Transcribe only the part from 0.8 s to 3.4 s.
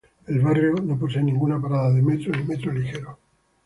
no posee ninguna parada de metro ni metro ligero.